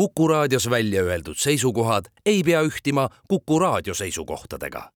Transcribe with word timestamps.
Kuku 0.00 0.28
raadios 0.28 0.70
välja 0.70 1.02
öeldud 1.02 1.36
seisukohad 1.36 2.04
ei 2.26 2.42
pea 2.42 2.62
ühtima 2.62 3.08
Kuku 3.28 3.58
raadio 3.58 3.94
seisukohtadega. 3.94 4.90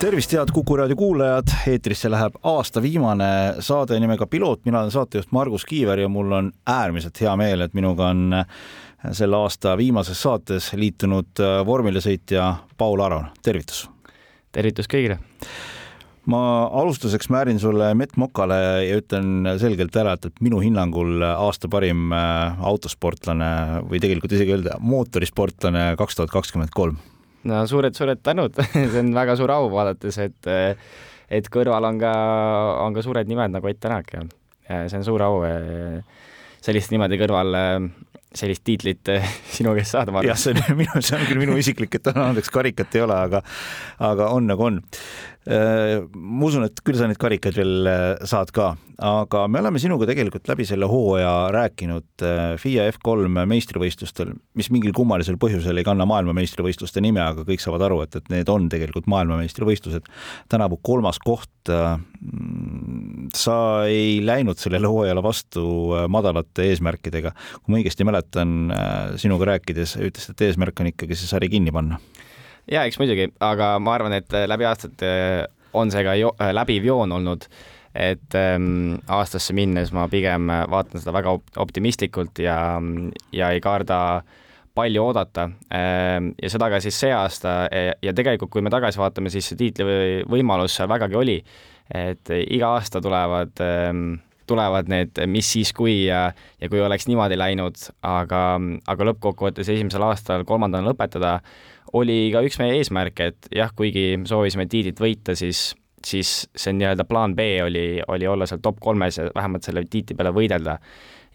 tervist, 0.00 0.32
head 0.32 0.48
Kuku 0.52 0.76
raadio 0.76 0.96
kuulajad, 0.96 1.54
eetrisse 1.66 2.10
läheb 2.10 2.34
aasta 2.42 2.82
viimane 2.82 3.54
saade 3.60 4.00
nimega 4.00 4.26
Piloot, 4.26 4.64
mina 4.64 4.80
olen 4.80 4.90
saatejuht 4.90 5.30
Margus 5.30 5.64
Kiiver 5.64 5.98
ja 5.98 6.08
mul 6.08 6.32
on 6.32 6.52
äärmiselt 6.66 7.20
hea 7.20 7.36
meel, 7.36 7.60
et 7.60 7.74
minuga 7.74 8.10
on 8.10 8.44
selle 9.12 9.36
aasta 9.36 9.76
viimases 9.78 10.22
saates 10.22 10.72
liitunud 10.72 11.46
vormilisõitja 11.66 12.54
Paul 12.78 13.00
Aron, 13.00 13.30
tervitus! 13.42 13.91
Tervitus 14.52 14.90
kõigile! 14.90 15.18
ma 16.30 16.40
alustuseks 16.70 17.26
määrin 17.34 17.58
sulle 17.58 17.88
Mett 17.98 18.14
Mokale 18.20 18.58
ja 18.86 18.98
ütlen 19.00 19.48
selgelt 19.58 19.96
ära, 19.98 20.14
et, 20.14 20.28
et 20.30 20.44
minu 20.44 20.60
hinnangul 20.62 21.22
aasta 21.26 21.66
parim 21.70 22.12
autosportlane 22.14 23.82
või 23.90 23.98
tegelikult 24.02 24.36
isegi 24.36 24.54
öelda 24.54 24.76
mootorisportlane 24.78 25.96
kaks 25.98 26.20
tuhat 26.20 26.30
kakskümmend 26.30 26.70
kolm 26.76 27.00
no 27.50 27.64
suured-suured 27.66 28.22
tänud 28.22 28.54
see 28.92 29.02
on 29.02 29.10
väga 29.16 29.34
suur 29.40 29.50
au, 29.54 29.66
vaadates, 29.72 30.20
et 30.22 30.52
et 31.32 31.48
kõrval 31.50 31.88
on 31.90 31.98
ka, 31.98 32.12
on 32.84 32.94
ka 32.94 33.02
suured 33.02 33.26
nimed 33.26 33.56
nagu 33.56 33.70
Ott 33.70 33.82
Tänak 33.82 34.14
ja 34.14 34.22
see 34.86 35.00
on 35.00 35.06
suur 35.08 35.26
au 35.26 35.42
sellist 36.62 36.94
niimoodi 36.94 37.18
kõrval 37.18 37.56
sellist 38.38 38.64
tiitlit 38.64 39.12
sinu 39.56 39.74
käest 39.78 39.96
saada, 39.96 40.14
ma 40.14 40.22
arvan. 40.22 40.32
jah, 40.32 40.40
see 40.40 40.54
on 40.54 40.78
minu, 40.82 41.02
see 41.02 41.18
on 41.18 41.28
küll 41.28 41.42
minu 41.42 41.58
isiklik, 41.60 41.98
et 41.98 42.12
andeks, 42.12 42.52
karikat 42.54 42.96
ei 42.98 43.04
ole, 43.06 43.18
aga, 43.28 43.42
aga 44.12 44.32
on 44.36 44.50
nagu 44.52 44.70
on. 44.70 44.80
Äh, 45.42 46.04
ma 46.14 46.46
usun, 46.46 46.62
et 46.68 46.78
küll 46.86 46.94
sa 46.94 47.08
neid 47.10 47.18
karikaid 47.18 47.56
veel 47.58 47.88
äh, 47.90 48.02
saad 48.30 48.52
ka, 48.54 48.68
aga 49.02 49.40
me 49.50 49.58
oleme 49.58 49.80
sinuga 49.82 50.06
tegelikult 50.06 50.46
läbi 50.46 50.62
selle 50.68 50.86
hooaja 50.86 51.32
rääkinud 51.50 52.22
äh, 52.22 52.42
FIA 52.62 52.84
F3 52.92 53.42
meistrivõistlustel, 53.50 54.30
mis 54.54 54.70
mingil 54.70 54.94
kummalisel 54.94 55.40
põhjusel 55.42 55.82
ei 55.82 55.86
kanna 55.88 56.06
maailmameistrivõistluste 56.06 57.02
nime, 57.02 57.24
aga 57.24 57.42
kõik 57.48 57.64
saavad 57.64 57.82
aru, 57.88 58.04
et, 58.06 58.20
et 58.20 58.30
need 58.30 58.54
on 58.54 58.68
tegelikult 58.70 59.10
maailmameistrivõistlused. 59.10 60.06
tänavu 60.52 60.78
kolmas 60.78 61.18
koht. 61.18 61.50
sa 63.34 63.56
ei 63.86 64.18
läinud 64.22 64.58
sellele 64.58 64.86
hooajale 64.86 65.22
vastu 65.22 65.64
madalate 66.08 66.70
eesmärkidega. 66.70 67.34
kui 67.62 67.74
ma 67.74 67.82
õigesti 67.82 68.06
mäletan, 68.06 68.21
sinuga 69.18 69.52
rääkides 69.54 69.96
ütlesid, 69.98 70.36
et 70.36 70.46
eesmärk 70.48 70.80
on 70.80 70.92
ikkagi 70.92 71.18
see 71.18 71.30
sari 71.30 71.50
kinni 71.52 71.74
panna. 71.74 71.98
Ja 72.70 72.84
eks 72.86 72.98
muidugi, 73.00 73.26
aga 73.42 73.74
ma 73.82 73.96
arvan, 73.96 74.14
et 74.14 74.30
äh, 74.36 74.46
läbi 74.50 74.66
aastate 74.68 75.08
äh, 75.08 75.46
on 75.74 75.90
see 75.90 76.04
ka 76.06 76.14
jo 76.18 76.30
äh, 76.38 76.52
läbiv 76.54 76.86
joon 76.86 77.14
olnud, 77.16 77.48
et 77.92 78.36
ähm, 78.38 79.00
aastasse 79.10 79.52
minnes 79.56 79.90
ma 79.92 80.06
pigem 80.08 80.48
vaatan 80.48 81.02
seda 81.02 81.12
väga 81.12 81.34
optimistlikult 81.60 82.38
ja, 82.40 82.78
ja 83.36 83.50
ei 83.52 83.60
karda 83.60 84.22
palju 84.72 85.02
oodata. 85.04 85.50
Ähm, 85.74 86.30
ja 86.40 86.48
seda 86.52 86.70
ka 86.72 86.80
siis 86.80 86.96
see 87.02 87.12
aasta 87.12 87.66
ja 87.68 88.14
tegelikult, 88.16 88.48
kui 88.54 88.64
me 88.64 88.72
tagasi 88.72 89.00
vaatame, 89.02 89.32
siis 89.32 89.50
see 89.50 89.60
tiitli 89.60 90.24
võimalus 90.32 90.78
seal 90.78 90.88
vägagi 90.88 91.18
oli, 91.20 91.36
et 91.92 92.32
iga 92.46 92.72
aasta 92.78 93.02
tulevad 93.04 93.60
ähm, 93.60 94.14
tulevad 94.52 94.90
need 94.92 95.18
mis 95.32 95.48
siis 95.56 95.72
kui 95.76 96.04
ja, 96.06 96.28
ja 96.60 96.70
kui 96.72 96.80
oleks 96.84 97.08
niimoodi 97.08 97.38
läinud, 97.40 97.78
aga, 98.06 98.42
aga 98.92 99.10
lõppkokkuvõttes 99.10 99.72
esimesel 99.72 100.04
aastal 100.06 100.44
kolmandana 100.48 100.92
lõpetada 100.92 101.38
oli 101.96 102.30
ka 102.32 102.42
üks 102.46 102.58
meie 102.60 102.78
eesmärk, 102.80 103.24
et 103.24 103.48
jah, 103.54 103.72
kuigi 103.76 104.16
soovisime 104.28 104.66
tiitlit 104.70 105.00
võita, 105.02 105.36
siis, 105.38 105.72
siis 106.04 106.34
see 106.56 106.76
nii-öelda 106.76 107.06
plaan 107.08 107.36
B 107.36 107.48
oli, 107.64 107.86
oli 108.08 108.28
olla 108.28 108.48
seal 108.48 108.62
top 108.64 108.80
kolmes 108.80 109.18
ja 109.20 109.28
vähemalt 109.34 109.66
selle 109.66 109.84
tiitli 109.90 110.16
peale 110.16 110.32
võidelda. 110.34 110.78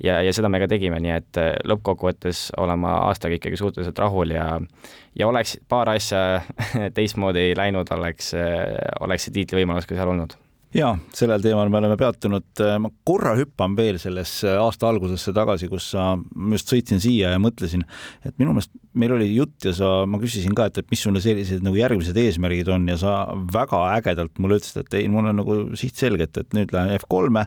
ja, 0.04 0.20
ja 0.22 0.34
seda 0.34 0.50
me 0.50 0.62
ka 0.62 0.70
tegime, 0.70 1.00
nii 1.02 1.14
et 1.14 1.42
äh, 1.42 1.54
lõppkokkuvõttes 1.66 2.52
olen 2.58 2.80
ma 2.80 2.98
aastaga 3.08 3.38
ikkagi 3.38 3.58
suhteliselt 3.58 4.00
rahul 4.00 4.34
ja 4.34 4.50
ja 5.18 5.28
oleks 5.28 5.58
paar 5.70 5.90
asja 5.90 6.42
teistmoodi 6.98 7.54
läinud, 7.58 7.90
oleks, 7.94 8.34
äh, 8.38 8.78
oleks 9.02 9.28
see 9.28 9.40
tiitlivõimalus 9.40 9.90
ka 9.90 9.98
seal 9.98 10.14
olnud 10.14 10.38
ja 10.76 10.92
sellel 11.16 11.44
teemal 11.44 11.70
me 11.72 11.80
oleme 11.80 11.96
peatunud, 12.00 12.62
ma 12.84 12.92
korra 13.08 13.36
hüppan 13.38 13.76
veel 13.78 14.00
sellesse 14.02 14.58
aasta 14.60 14.90
algusesse 14.90 15.32
tagasi, 15.36 15.70
kus 15.72 15.92
sa, 15.94 16.10
ma 16.18 16.58
just 16.58 16.74
sõitsin 16.74 17.02
siia 17.04 17.32
ja 17.36 17.42
mõtlesin, 17.42 17.86
et 18.28 18.36
minu 18.42 18.56
meelest 18.56 18.74
meil 18.98 19.14
oli 19.16 19.30
jutt 19.36 19.68
ja 19.68 19.74
sa, 19.78 19.92
ma 20.10 20.20
küsisin 20.22 20.56
ka, 20.58 20.68
et, 20.70 20.80
et 20.82 20.90
mis 20.92 21.02
sul 21.04 21.18
sellised 21.22 21.64
nagu 21.66 21.78
järgmised 21.78 22.18
eesmärgid 22.18 22.72
on 22.74 22.88
ja 22.90 22.98
sa 23.00 23.14
väga 23.54 23.84
ägedalt 23.98 24.42
mulle 24.42 24.60
ütlesid, 24.60 24.82
et 24.84 24.98
ei, 25.00 25.08
mul 25.12 25.30
on 25.30 25.40
nagu 25.42 25.58
siht 25.80 26.00
selge, 26.00 26.28
et, 26.28 26.42
et 26.42 26.58
nüüd 26.58 26.74
lähen 26.76 26.98
F3-e, 26.98 27.46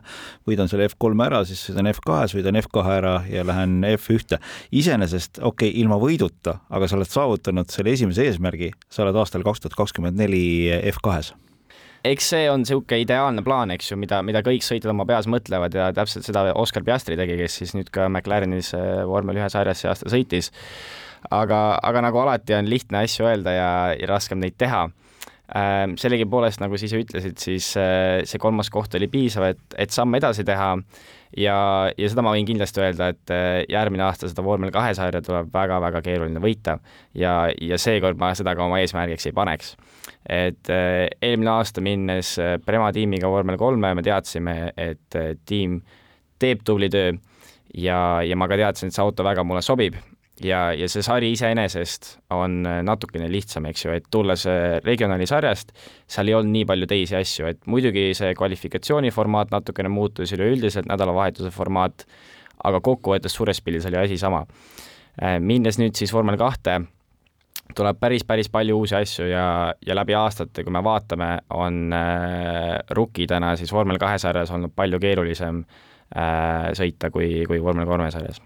võidan 0.49 0.71
selle 0.71 0.87
F3 0.89 1.27
ära, 1.27 1.43
siis 1.47 1.61
sõidan 1.67 1.91
F2-s, 1.91 2.35
võidan 2.37 2.59
F2 2.63 2.87
ära 2.95 3.15
ja 3.29 3.45
lähen 3.47 3.81
F1-te. 3.93 4.41
iseenesest 4.81 5.41
okei 5.41 5.69
okay,, 5.69 5.77
ilma 5.83 5.99
võiduta, 6.01 6.61
aga 6.71 6.89
sa 6.89 6.97
oled 6.97 7.11
saavutanud 7.11 7.71
selle 7.73 7.93
esimese 7.93 8.25
eesmärgi, 8.29 8.73
sa 8.89 9.05
oled 9.05 9.19
aastal 9.21 9.45
kaks 9.45 9.65
tuhat 9.65 9.79
kakskümmend 9.83 10.19
neli 10.19 10.43
F2-s 10.95 11.35
eks 12.07 12.29
see 12.33 12.47
on 12.51 12.63
niisugune 12.63 13.01
ideaalne 13.03 13.43
plaan, 13.45 13.73
eks 13.75 13.91
ju, 13.91 13.97
mida, 14.01 14.21
mida 14.25 14.41
kõik 14.45 14.65
sõitjad 14.65 14.93
oma 14.93 15.05
peas 15.09 15.27
mõtlevad 15.29 15.75
ja 15.77 15.91
täpselt 15.95 16.25
seda 16.27 16.47
Oscar 16.57 16.85
Piastri 16.87 17.17
tegi, 17.19 17.37
kes 17.39 17.59
siis 17.61 17.75
nüüd 17.77 17.91
ka 17.93 18.07
McLarenis 18.09 18.73
äh, 18.77 19.03
vormel 19.09 19.41
ühe 19.41 19.49
sarjas 19.53 19.83
see 19.83 19.91
aasta 19.91 20.11
sõitis. 20.13 20.51
aga, 21.29 21.77
aga 21.83 22.01
nagu 22.01 22.17
alati 22.23 22.57
on 22.57 22.69
lihtne 22.69 23.03
asju 23.05 23.27
öelda 23.29 23.53
ja, 23.53 23.71
ja 23.93 24.09
raskem 24.09 24.41
neid 24.41 24.57
teha 24.57 24.87
sellegipoolest, 25.51 26.61
nagu 26.63 26.77
sa 26.79 26.87
ise 26.87 26.99
ütlesid, 27.01 27.39
siis 27.41 27.73
äh, 27.79 28.21
see 28.27 28.39
kolmas 28.39 28.69
koht 28.71 28.93
oli 28.95 29.09
piisav, 29.11 29.49
et, 29.51 29.63
et 29.79 29.91
samm 29.91 30.15
edasi 30.15 30.45
teha. 30.47 30.73
Ja, 31.39 31.55
ja 31.95 32.07
seda 32.11 32.23
ma 32.27 32.33
võin 32.35 32.47
kindlasti 32.47 32.81
öelda, 32.83 33.07
et 33.13 33.31
äh, 33.31 33.61
järgmine 33.71 34.03
aasta 34.03 34.27
seda 34.27 34.43
vormel 34.43 34.71
kahe 34.71 34.91
sarja 34.95 35.21
tuleb 35.23 35.51
väga-väga 35.53 36.01
keeruline 36.03 36.43
võita. 36.43 36.77
Ja, 37.15 37.49
ja 37.55 37.79
seekord 37.79 38.19
ma 38.19 38.33
seda 38.35 38.55
ka 38.55 38.65
oma 38.67 38.81
eesmärgiks 38.83 39.29
ei 39.29 39.35
paneks. 39.35 39.73
Et 40.27 40.71
äh, 40.71 41.07
eelmine 41.23 41.53
aasta 41.53 41.83
minnes 41.83 42.35
Prema 42.65 42.91
tiimiga 42.95 43.31
vormel 43.31 43.59
kolme 43.59 43.93
me 43.95 44.03
teadsime, 44.03 44.55
et 44.75 45.19
tiim 45.47 45.79
teeb 46.39 46.63
tubli 46.67 46.91
töö. 46.91 47.15
Ja, 47.79 48.19
ja 48.27 48.35
ma 48.35 48.51
ka 48.51 48.59
teadsin, 48.59 48.91
et 48.91 48.95
see 48.95 49.03
auto 49.03 49.23
väga 49.23 49.47
mulle 49.47 49.63
sobib 49.63 49.95
ja, 50.45 50.61
ja 50.77 50.89
see 50.91 51.03
sari 51.05 51.31
iseenesest 51.35 52.13
on 52.35 52.61
natukene 52.85 53.29
lihtsam, 53.31 53.67
eks 53.69 53.85
ju, 53.85 53.95
et 53.95 54.07
tulles 54.13 54.45
regionaalisarjast, 54.85 55.73
seal 56.09 56.31
ei 56.31 56.37
olnud 56.37 56.55
nii 56.55 56.67
palju 56.69 56.89
teisi 56.91 57.17
asju, 57.19 57.49
et 57.51 57.61
muidugi 57.71 58.11
see 58.17 58.33
kvalifikatsiooniformaat 58.37 59.53
natukene 59.53 59.91
muutus, 59.91 60.33
üleüldiselt 60.37 60.89
nädalavahetuse 60.91 61.51
formaat, 61.55 62.05
aga 62.63 62.81
kokkuvõttes 62.83 63.35
suures 63.35 63.61
pildis 63.61 63.87
oli 63.89 64.01
asi 64.03 64.17
sama. 64.21 64.45
minnes 65.39 65.77
nüüd 65.77 65.95
siis 65.97 66.13
vormel 66.13 66.37
kahte 66.39 66.79
tuleb 67.75 67.99
päris, 67.99 68.23
päris 68.27 68.49
palju 68.49 68.77
uusi 68.77 68.95
asju 68.95 69.27
ja, 69.27 69.73
ja 69.85 69.95
läbi 69.95 70.15
aastate, 70.17 70.63
kui 70.63 70.73
me 70.73 70.83
vaatame, 70.83 71.31
on 71.55 71.93
äh, 71.93 72.79
Rookie 72.89 73.27
täna 73.27 73.55
siis 73.55 73.73
vormel 73.73 73.99
kahe 74.01 74.19
sarjas 74.19 74.51
olnud 74.51 74.73
palju 74.75 74.99
keerulisem 74.99 75.63
äh, 75.63 76.71
sõita 76.77 77.11
kui, 77.11 77.43
kui 77.47 77.61
vormel 77.63 77.87
kolme 77.89 78.11
sarjas 78.11 78.41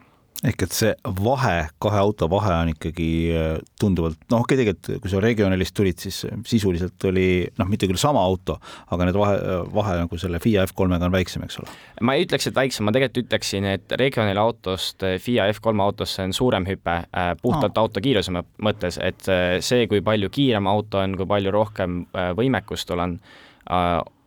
ehk 0.45 0.65
et 0.65 0.75
see 0.75 0.91
vahe, 1.19 1.53
kahe 1.81 1.99
auto 2.01 2.27
vahe 2.31 2.53
on 2.53 2.71
ikkagi 2.73 3.09
äh, 3.33 3.47
tunduvalt, 3.81 4.19
noh, 4.31 4.43
okei 4.43 4.55
okay,, 4.55 4.61
tegelikult 4.61 5.03
kui 5.03 5.11
sa 5.11 5.21
Regionalist 5.23 5.75
tulid, 5.77 6.01
siis 6.01 6.21
sisuliselt 6.47 7.07
oli 7.09 7.27
noh, 7.59 7.69
mitte 7.71 7.89
küll 7.89 7.99
sama 8.01 8.23
auto, 8.25 8.57
aga 8.93 9.09
need 9.09 9.19
vahe, 9.19 9.37
vahe 9.75 9.97
nagu 10.03 10.19
selle 10.21 10.41
FIA 10.43 10.65
F3-ga 10.69 11.09
on 11.09 11.15
väiksem, 11.15 11.45
eks 11.47 11.59
ole? 11.61 11.75
ma 12.05 12.17
ei 12.17 12.27
ütleks, 12.27 12.49
et 12.49 12.57
väiksem, 12.57 12.87
ma 12.87 12.95
tegelikult 12.95 13.25
ütleksin, 13.25 13.69
et 13.75 13.97
Regionali 13.99 14.41
autost 14.41 15.05
FIA 15.25 15.49
F3 15.53 15.85
autosse 15.85 16.27
on 16.27 16.35
suurem 16.35 16.67
hüpe 16.69 16.97
äh, 17.05 17.31
puhtalt 17.41 17.77
ah. 17.77 17.85
auto 17.85 18.03
kiiruse 18.03 18.33
mõttes, 18.35 18.99
et 19.01 19.29
äh, 19.31 19.57
see, 19.65 19.89
kui 19.91 20.03
palju 20.05 20.31
kiirem 20.33 20.69
auto 20.71 21.01
on, 21.01 21.17
kui 21.19 21.29
palju 21.29 21.53
rohkem 21.55 22.03
võimekust 22.37 22.91
sul 22.91 23.01
on, 23.01 23.17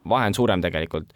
vahe 0.09 0.31
on 0.31 0.35
suurem 0.37 0.65
tegelikult 0.65 1.13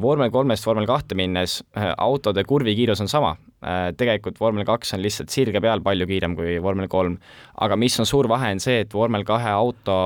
vormel 0.00 0.30
kolmest 0.32 0.64
vormel 0.64 0.86
kahte 0.88 1.12
minnes 1.18 1.58
autode 2.00 2.40
kurvikiirus 2.48 3.02
on 3.04 3.10
sama, 3.12 3.34
Äh, 3.62 3.92
tegelikult 3.94 4.40
vormel 4.42 4.66
kaks 4.66 4.96
on 4.96 5.02
lihtsalt 5.04 5.30
sirge 5.30 5.60
peal 5.62 5.78
palju 5.86 6.06
kiirem 6.10 6.32
kui 6.34 6.56
vormel 6.62 6.88
kolm. 6.90 7.20
aga 7.62 7.76
mis 7.78 7.94
on 8.02 8.08
suur 8.10 8.26
vahe, 8.26 8.48
on 8.56 8.60
see, 8.62 8.80
et 8.82 8.94
vormel 8.94 9.22
kahe 9.22 9.52
auto 9.54 9.98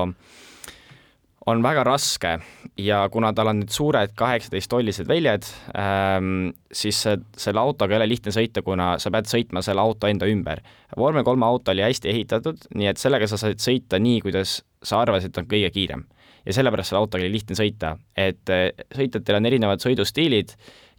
on 1.47 1.63
väga 1.63 1.85
raske 1.87 2.35
ja 2.77 2.99
kuna 3.09 3.31
tal 3.33 3.49
on 3.49 3.63
need 3.63 3.73
suured 3.73 4.13
kaheksateist 4.19 4.69
tollised 4.69 5.09
väljad 5.09 5.47
ähm,, 5.73 6.51
siis 6.69 6.99
selle 7.01 7.63
autoga 7.63 7.95
ei 7.95 8.01
ole 8.03 8.09
lihtne 8.11 8.35
sõita, 8.35 8.61
kuna 8.61 8.91
sa 9.01 9.09
pead 9.15 9.31
sõitma 9.31 9.63
selle 9.65 9.81
auto 9.81 10.05
enda 10.05 10.29
ümber. 10.29 10.61
vormel 10.93 11.25
kolme 11.25 11.49
auto 11.49 11.73
oli 11.73 11.87
hästi 11.87 12.13
ehitatud, 12.13 12.69
nii 12.77 12.91
et 12.91 13.01
sellega 13.01 13.25
sa 13.25 13.41
said 13.41 13.63
sõita 13.63 13.97
nii, 13.97 14.21
kuidas 14.27 14.59
sa 14.85 15.01
arvasid, 15.01 15.33
on 15.41 15.49
kõige 15.49 15.73
kiirem. 15.73 16.05
Ja 16.47 16.55
sellepärast 16.55 16.93
selle 16.93 17.03
autoga 17.03 17.25
oli 17.25 17.35
lihtne 17.35 17.57
sõita, 17.59 17.95
et 18.15 18.51
äh, 18.53 18.69
sõitjatel 18.95 19.41
on 19.41 19.49
erinevad 19.49 19.83
sõidustiilid 19.83 20.55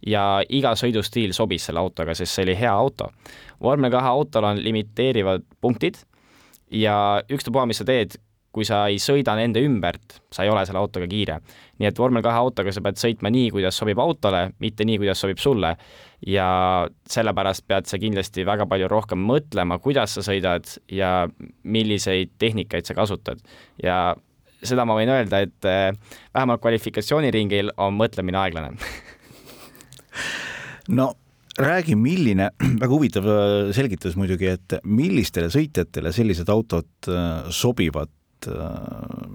ja 0.07 0.43
iga 0.55 0.75
sõidustiil 0.79 1.33
sobis 1.35 1.65
selle 1.67 1.81
autoga, 1.81 2.13
sest 2.15 2.35
see 2.35 2.45
oli 2.47 2.57
hea 2.59 2.71
auto. 2.71 3.09
vormel 3.61 3.91
kahe 3.91 4.07
autol 4.07 4.45
on 4.51 4.63
limiteerivad 4.63 5.43
punktid 5.61 5.97
ja 6.71 7.23
ükstapuha, 7.31 7.65
mis 7.65 7.81
sa 7.81 7.87
teed, 7.89 8.19
kui 8.51 8.65
sa 8.65 8.83
ei 8.89 8.97
sõida 9.01 9.35
nende 9.37 9.61
ümbert, 9.61 10.19
sa 10.33 10.43
ei 10.43 10.49
ole 10.49 10.63
selle 10.65 10.81
autoga 10.81 11.07
kiire. 11.09 11.39
nii 11.79 11.87
et 11.87 11.99
vormel 11.99 12.23
kahe 12.25 12.37
autoga 12.37 12.71
sa 12.73 12.81
pead 12.81 12.97
sõitma 13.01 13.29
nii, 13.33 13.49
kuidas 13.53 13.77
sobib 13.77 13.99
autole, 13.99 14.51
mitte 14.59 14.85
nii, 14.85 14.97
kuidas 15.01 15.21
sobib 15.21 15.37
sulle. 15.37 15.75
ja 16.27 16.87
sellepärast 17.09 17.67
pead 17.67 17.85
sa 17.85 17.97
kindlasti 17.97 18.45
väga 18.45 18.65
palju 18.65 18.87
rohkem 18.87 19.19
mõtlema, 19.19 19.79
kuidas 19.79 20.13
sa 20.13 20.21
sõidad 20.21 20.65
ja 20.91 21.29
milliseid 21.63 22.37
tehnikaid 22.37 22.85
sa 22.85 22.93
kasutad. 22.93 23.39
ja 23.83 24.15
seda 24.63 24.85
ma 24.87 24.97
võin 24.97 25.11
öelda, 25.13 25.43
et 25.45 25.69
eh, 25.69 25.91
vähemalt 26.35 26.63
kvalifikatsiooniringil 26.63 27.75
on 27.77 27.97
mõtlemine 27.99 28.41
aeglane 28.41 28.75
no 30.99 31.11
räägi, 31.59 31.95
milline, 31.95 32.49
väga 32.81 32.93
huvitav 32.93 33.27
äh, 33.27 33.73
selgitus 33.75 34.15
muidugi, 34.19 34.53
et 34.55 34.79
millistele 34.83 35.51
sõitjatele 35.53 36.13
sellised 36.15 36.49
autod 36.51 37.11
äh, 37.11 37.51
sobivad? 37.53 38.11
Äh, 38.47 38.55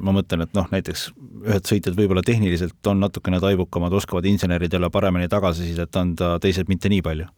ma 0.01 0.15
mõtlen, 0.17 0.47
et 0.47 0.55
noh, 0.57 0.69
näiteks 0.73 1.11
ühed 1.45 1.69
sõitjad 1.69 1.97
võib-olla 1.99 2.23
tehniliselt 2.25 2.89
on 2.89 3.03
natukene 3.05 3.41
taibukamad, 3.43 3.93
oskavad 3.93 4.25
inseneridele 4.31 4.89
paremini 4.93 5.29
tagasisidet 5.33 6.01
anda, 6.01 6.39
teised 6.41 6.73
mitte 6.73 6.93
nii 6.93 7.05
palju 7.05 7.29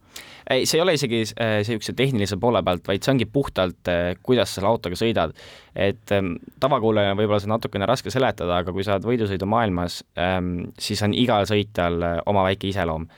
ei, 0.50 0.66
see 0.66 0.78
ei 0.78 0.82
ole 0.84 0.94
isegi 0.96 1.22
niisuguse 1.22 1.92
äh, 1.92 1.98
tehnilise 1.98 2.38
poole 2.40 2.62
pealt, 2.66 2.86
vaid 2.88 3.04
see 3.04 3.14
ongi 3.14 3.28
puhtalt 3.30 3.90
äh,, 3.92 4.14
kuidas 4.26 4.54
selle 4.56 4.70
autoga 4.70 4.98
sõidad. 4.98 5.34
et 5.74 6.12
ähm, 6.14 6.36
tavakuulajana 6.62 7.18
võib-olla 7.18 7.40
see 7.42 7.50
on 7.50 7.56
natukene 7.56 7.88
raske 7.88 8.12
seletada, 8.14 8.62
aga 8.62 8.74
kui 8.74 8.86
sa 8.86 8.96
oled 8.96 9.08
võidusõidumaailmas 9.10 10.02
ähm,, 10.22 10.70
siis 10.78 11.02
on 11.06 11.14
igal 11.14 11.48
sõitjal 11.50 12.02
äh, 12.02 12.18
oma 12.30 12.46
väike 12.48 12.70
iseloom 12.70 13.08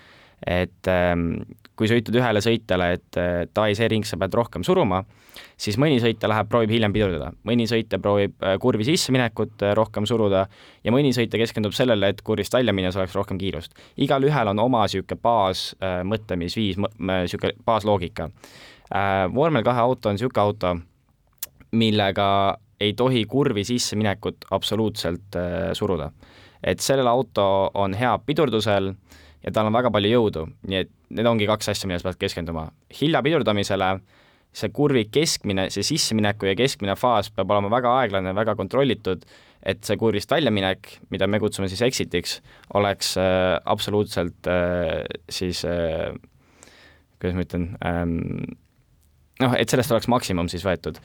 et 0.46 0.90
ähm, 0.92 1.32
kui 1.78 1.86
sa 1.86 1.96
ütled 1.98 2.18
ühele 2.18 2.42
sõitjale, 2.42 2.90
et 2.96 3.18
äh, 3.20 3.44
davai, 3.54 3.76
see 3.78 3.88
ring 3.90 4.06
sa 4.06 4.18
pead 4.18 4.34
rohkem 4.34 4.64
suruma, 4.66 5.04
siis 5.60 5.78
mõni 5.78 6.00
sõitja 6.02 6.30
läheb, 6.30 6.48
proovib 6.50 6.72
hiljem 6.74 6.94
pidurdada, 6.94 7.30
mõni 7.46 7.68
sõitja 7.70 8.00
proovib 8.02 8.34
äh, 8.42 8.56
kurvi 8.62 8.86
sisseminekut 8.88 9.62
äh, 9.62 9.74
rohkem 9.78 10.06
suruda 10.08 10.44
ja 10.84 10.94
mõni 10.94 11.12
sõitja 11.14 11.40
keskendub 11.40 11.76
sellele, 11.76 12.10
et 12.10 12.22
kurvist 12.26 12.54
välja 12.54 12.74
minnes 12.74 12.98
oleks 12.98 13.14
rohkem 13.14 13.38
kiirust. 13.38 13.78
igalühel 13.96 14.50
on 14.50 14.62
oma 14.64 14.84
niisugune 14.86 15.22
baasmõtlemisviis, 15.22 16.80
niisugune 16.98 17.54
baasloogika. 17.66 18.30
vormel 19.34 19.62
kahe 19.62 19.80
auto 19.80 20.10
on 20.10 20.18
niisugune 20.18 20.42
auto, 20.42 20.74
millega 21.78 22.58
ei 22.80 22.94
tohi 22.94 23.24
kurvi 23.26 23.64
sisseminekut 23.64 24.50
absoluutselt 24.50 25.38
suruda. 25.72 26.10
et 26.64 26.80
sellel 26.80 27.06
auto 27.06 27.70
on 27.74 27.94
hea 27.94 28.18
pidurdusel 28.26 28.94
ja 29.44 29.52
tal 29.54 29.68
on 29.68 29.76
väga 29.76 29.90
palju 29.94 30.12
jõudu, 30.12 30.46
nii 30.68 30.80
et 30.84 30.94
need 31.14 31.28
ongi 31.30 31.48
kaks 31.48 31.72
asja, 31.72 31.88
millele 31.88 32.02
sa 32.02 32.10
pead 32.10 32.22
keskenduma. 32.26 32.68
hilja 33.00 33.22
pidurdamisele, 33.24 33.90
see 34.58 34.72
kurvi 34.74 35.04
keskmine, 35.12 35.68
see 35.70 35.84
sissemineku 35.86 36.48
ja 36.48 36.56
keskmine 36.58 36.96
faas 36.98 37.30
peab 37.30 37.50
olema 37.52 37.70
väga 37.72 37.92
aeglane, 38.00 38.34
väga 38.34 38.56
kontrollitud, 38.58 39.26
et 39.62 39.84
see 39.84 39.98
kurvist 40.00 40.30
väljaminek, 40.30 40.98
mida 41.10 41.26
me 41.26 41.40
kutsume 41.42 41.68
siis 41.68 41.82
exit'iks, 41.84 42.38
oleks 42.78 43.16
äh, 43.20 43.58
absoluutselt 43.64 44.48
äh, 44.50 45.04
siis 45.30 45.64
äh, 45.68 46.14
kuidas 47.18 47.36
ma 47.36 47.44
ütlen 47.44 47.68
ähm,, 47.84 48.58
noh, 49.42 49.54
et 49.58 49.70
sellest 49.70 49.92
oleks 49.94 50.08
maksimum 50.10 50.48
siis 50.50 50.64
võetud 50.66 50.98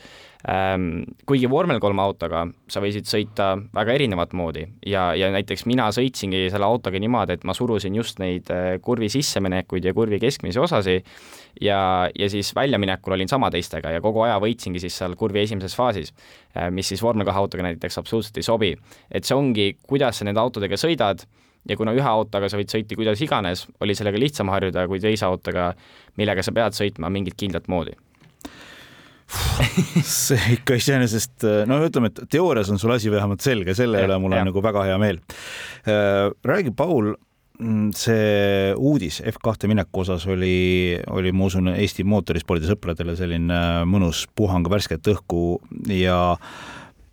ähm,. 0.50 1.04
kuigi 1.30 1.50
vormel 1.50 1.80
kolme 1.84 2.02
autoga 2.04 2.44
sa 2.72 2.82
võisid 2.84 3.08
sõita 3.10 3.54
väga 3.76 3.96
erinevat 3.98 4.34
moodi 4.38 4.66
ja, 4.90 5.12
ja 5.18 5.30
näiteks 5.34 5.66
mina 5.70 5.90
sõitsingi 5.94 6.48
selle 6.54 6.68
autoga 6.68 7.00
niimoodi, 7.02 7.38
et 7.38 7.46
ma 7.48 7.56
surusin 7.58 7.96
just 7.98 8.22
neid 8.24 8.50
äh, 8.54 8.78
kurvi 8.84 9.10
sisseminekuid 9.14 9.86
ja 9.86 9.94
kurvi 9.94 10.20
keskmisi 10.24 10.62
osasi 10.62 10.98
ja, 11.62 12.10
ja 12.10 12.30
siis 12.32 12.54
väljaminekul 12.58 13.18
olin 13.18 13.30
sama 13.30 13.52
teistega 13.54 13.94
ja 13.94 14.02
kogu 14.04 14.26
aja 14.26 14.40
võitsingi 14.42 14.82
siis 14.82 14.98
seal 14.98 15.18
kurvi 15.20 15.44
esimeses 15.44 15.78
faasis, 15.78 16.14
äh, 16.58 16.72
mis 16.74 16.90
siis 16.90 17.04
vormel 17.06 17.28
kahe 17.30 17.42
autoga 17.44 17.70
näiteks 17.70 18.02
absoluutselt 18.02 18.42
ei 18.42 18.50
sobi. 18.50 18.76
et 19.12 19.30
see 19.30 19.38
ongi, 19.38 19.74
kuidas 19.88 20.20
sa 20.20 20.30
nende 20.30 20.42
autodega 20.42 20.80
sõidad 20.80 21.22
ja 21.70 21.78
kuna 21.78 21.94
ühe 21.96 22.08
autoga 22.08 22.50
sa 22.50 22.58
võid 22.60 22.74
sõita 22.74 22.98
kuidas 22.98 23.22
iganes, 23.22 23.68
oli 23.80 23.96
sellega 23.96 24.20
lihtsam 24.20 24.50
harjuda 24.52 24.88
kui 24.90 25.00
teise 25.00 25.30
autoga, 25.30 25.74
millega 26.18 26.44
sa 26.44 26.52
pead 26.52 26.76
sõitma 26.76 27.14
mingit 27.14 27.38
kindlat 27.40 27.70
moodi 27.72 27.94
see 30.06 30.56
ikka 30.58 30.78
iseenesest, 30.78 31.46
no 31.70 31.80
ütleme, 31.86 32.12
et 32.12 32.24
teoorias 32.32 32.70
on 32.74 32.82
sul 32.82 32.94
asi 32.96 33.12
vähemalt 33.14 33.44
selge, 33.44 33.76
selle 33.78 34.04
üle 34.06 34.18
mul 34.22 34.36
on 34.36 34.44
ja. 34.44 34.48
nagu 34.50 34.64
väga 34.64 34.88
hea 34.90 34.98
meel. 35.02 35.22
Äh, 35.90 36.28
räägi, 36.46 36.74
Paul, 36.78 37.14
mm, 37.60 37.90
see 37.98 38.74
uudis 38.78 39.22
F2 39.34 39.72
mineku 39.72 40.04
osas 40.04 40.28
oli, 40.30 41.00
oli, 41.14 41.34
ma 41.36 41.50
usun, 41.50 41.74
Eesti 41.74 42.06
mootorispordi 42.08 42.70
sõpradele 42.70 43.18
selline 43.20 43.60
mõnus 43.90 44.26
puhang 44.36 44.70
värsket 44.70 45.14
õhku 45.16 45.58
ja 45.92 46.20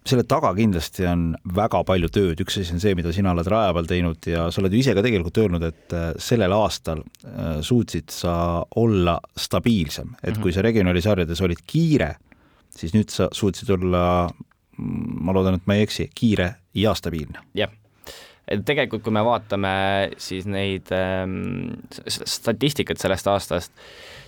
selle 0.07 0.25
taga 0.29 0.53
kindlasti 0.57 1.05
on 1.09 1.25
väga 1.57 1.83
palju 1.87 2.09
tööd, 2.13 2.41
üks 2.43 2.59
asi 2.61 2.75
on 2.75 2.83
see, 2.83 2.95
mida 2.99 3.13
sina 3.15 3.35
oled 3.35 3.49
raja 3.51 3.75
peal 3.77 3.89
teinud 3.91 4.29
ja 4.31 4.47
sa 4.51 4.63
oled 4.63 4.75
ju 4.75 4.81
ise 4.81 4.95
ka 4.97 5.05
tegelikult 5.05 5.41
öelnud, 5.43 5.67
et 5.69 5.97
äh, 5.97 6.13
sellel 6.21 6.55
aastal 6.57 7.03
äh, 7.03 7.59
suutsid 7.67 8.13
sa 8.15 8.35
olla 8.81 9.19
stabiilsem, 9.37 10.15
et 10.25 10.41
kui 10.41 10.55
sa 10.57 10.65
regionaalisarjades 10.67 11.45
olid 11.45 11.61
kiire, 11.69 12.15
siis 12.75 12.97
nüüd 12.97 13.13
sa 13.13 13.29
suutsid 13.35 13.71
olla, 13.77 14.05
mm, 14.79 15.21
ma 15.27 15.37
loodan, 15.37 15.61
et 15.61 15.69
ma 15.69 15.77
ei 15.77 15.85
eksi, 15.89 16.09
kiire 16.17 16.55
ja 16.77 16.97
stabiilne. 16.97 17.45
jah 17.59 17.77
et 18.51 18.63
tegelikult, 18.67 19.05
kui 19.07 19.15
me 19.15 19.23
vaatame 19.25 19.73
siis 20.21 20.47
neid 20.51 20.91
ähm, 20.95 21.79
statistikat 22.09 23.01
sellest 23.03 23.29
aastast, 23.31 23.73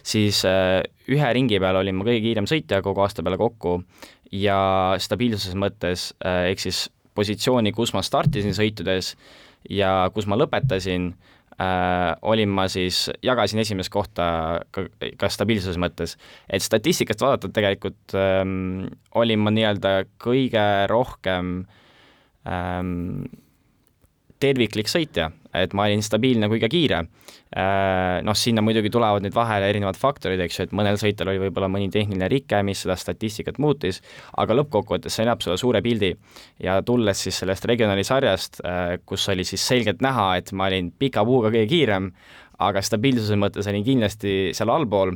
siis 0.07 0.45
äh, 0.49 0.81
ühe 1.11 1.33
ringi 1.35 1.61
peal 1.63 1.81
olin 1.81 1.99
ma 1.99 2.07
kõige 2.07 2.23
kiirem 2.25 2.49
sõitja 2.51 2.83
kogu 2.85 3.03
aasta 3.03 3.25
peale 3.25 3.39
kokku 3.41 3.81
ja 4.35 4.59
stabiilsuse 5.03 5.59
mõttes 5.59 6.11
äh, 6.25 6.53
ehk 6.53 6.63
siis 6.63 6.87
positsiooni, 7.19 7.75
kus 7.77 7.93
ma 7.97 8.03
startisin 8.05 8.55
sõitudes 8.57 9.13
ja 9.71 10.09
kus 10.15 10.27
ma 10.31 10.39
lõpetasin 10.41 11.11
äh,, 11.61 12.15
olin 12.23 12.51
ma 12.55 12.67
siis, 12.73 13.05
jagasin 13.25 13.63
esimest 13.63 13.93
kohta 13.93 14.25
ka, 14.75 14.87
ka 15.21 15.31
stabiilsuse 15.31 15.83
mõttes. 15.83 16.17
et 16.49 16.65
statistikast 16.65 17.23
vaadates 17.23 17.53
tegelikult 17.55 18.17
ähm, 18.19 18.89
olin 19.19 19.45
ma 19.45 19.53
nii-öelda 19.55 19.95
kõige 20.23 20.67
rohkem 20.91 21.55
ähm, 22.49 23.27
terviklik 24.43 24.91
sõitja, 24.91 25.31
et 25.55 25.75
ma 25.77 25.87
olin 25.87 26.03
stabiilne 26.05 26.49
kui 26.51 26.61
ka 26.63 26.69
kiire. 26.73 27.03
Äh, 27.53 28.23
noh, 28.25 28.37
sinna 28.39 28.63
muidugi 28.65 28.91
tulevad 28.93 29.25
nüüd 29.25 29.35
vahele 29.37 29.69
erinevad 29.69 29.99
faktorid, 30.01 30.41
eks 30.41 30.59
ju, 30.59 30.67
et 30.67 30.75
mõnel 30.77 30.97
sõitjal 31.01 31.29
oli 31.33 31.43
võib-olla 31.43 31.69
mõni 31.69 31.91
tehniline 31.93 32.31
rike, 32.33 32.63
mis 32.65 32.81
seda 32.85 32.97
statistikat 32.97 33.61
muutis, 33.63 34.01
aga 34.41 34.57
lõppkokkuvõttes 34.57 35.19
see 35.19 35.27
annab 35.27 35.45
sulle 35.45 35.59
suure 35.61 35.83
pildi 35.85 36.15
ja 36.65 36.79
tulles 36.87 37.27
siis 37.27 37.43
sellest 37.43 37.69
regionaalisarjast, 37.69 38.63
äh, 38.65 38.97
kus 39.05 39.29
oli 39.33 39.45
siis 39.49 39.67
selgelt 39.69 40.01
näha, 40.05 40.31
et 40.41 40.55
ma 40.57 40.71
olin 40.73 40.91
pika 40.97 41.27
puuga 41.29 41.53
kõige 41.53 41.69
kiirem, 41.75 42.11
aga 42.63 42.83
stabiilsuse 42.85 43.37
mõttes 43.37 43.69
olin 43.69 43.85
kindlasti 43.85 44.35
seal 44.57 44.73
allpool, 44.73 45.15